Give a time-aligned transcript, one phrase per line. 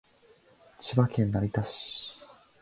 [0.79, 2.19] 千葉県成田市